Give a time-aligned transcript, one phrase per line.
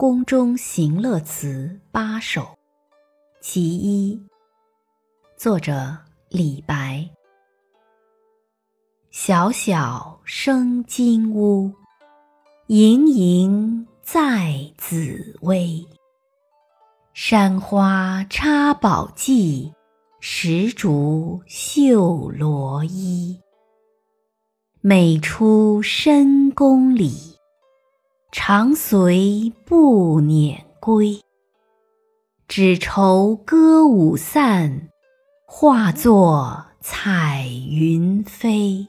[0.00, 2.56] 宫中行乐词八首，
[3.42, 4.18] 其一。
[5.36, 5.94] 作者
[6.30, 7.06] 李白。
[9.10, 11.70] 小小生金屋，
[12.68, 15.86] 盈盈在紫薇。
[17.12, 19.70] 山花插宝髻，
[20.18, 23.38] 石竹绣罗衣。
[24.80, 27.29] 每出深宫里，
[28.32, 31.20] 长随不辇归。
[32.48, 34.90] 只愁歌舞散。
[35.52, 38.86] 化作彩云飞。